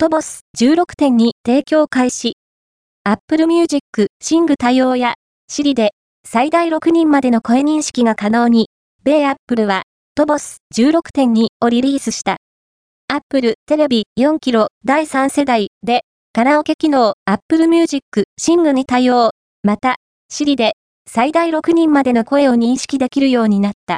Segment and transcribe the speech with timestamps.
[0.00, 2.36] トボス16.2提供開始。
[3.02, 3.80] Apple Music
[4.22, 5.14] シング対応や
[5.48, 5.90] シリで
[6.24, 8.68] 最大6人までの声認識が可能に、
[9.02, 9.82] 米 Apple は
[10.14, 12.36] トボス16.2をリリースした。
[13.08, 16.02] Apple テレビ4キロ第3世代で
[16.32, 18.02] カラオケ機能 Apple Music
[18.38, 19.30] シングに対応。
[19.64, 19.96] また、
[20.28, 20.74] シリで
[21.10, 23.96] 最大6人までの声を認識できるようになった。